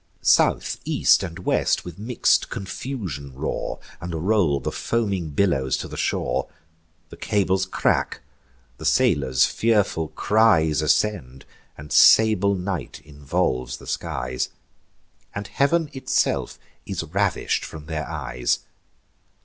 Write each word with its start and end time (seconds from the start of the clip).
South, 0.23 0.77
East, 0.83 1.21
and 1.21 1.37
West 1.37 1.85
with 1.85 1.99
mix'd 1.99 2.49
confusion 2.49 3.35
roar, 3.35 3.79
And 4.01 4.27
roll 4.27 4.59
the 4.59 4.71
foaming 4.71 5.29
billows 5.29 5.77
to 5.77 5.87
the 5.87 5.95
shore. 5.95 6.49
The 7.09 7.17
cables 7.17 7.67
crack; 7.67 8.21
the 8.79 8.85
sailors' 8.85 9.45
fearful 9.45 10.07
cries 10.07 10.81
Ascend; 10.81 11.45
and 11.77 11.91
sable 11.91 12.55
night 12.55 12.99
involves 13.05 13.77
the 13.77 13.85
skies; 13.85 14.49
And 15.35 15.45
heav'n 15.45 15.87
itself 15.93 16.57
is 16.83 17.03
ravish'd 17.03 17.63
from 17.63 17.85
their 17.85 18.09
eyes. 18.09 18.61